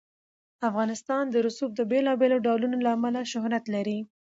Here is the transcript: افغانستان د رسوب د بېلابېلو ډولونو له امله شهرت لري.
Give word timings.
افغانستان 0.69 1.23
د 1.29 1.35
رسوب 1.45 1.71
د 1.75 1.81
بېلابېلو 1.91 2.37
ډولونو 2.45 2.77
له 2.85 2.89
امله 2.97 3.21
شهرت 3.31 3.63
لري. 3.75 3.99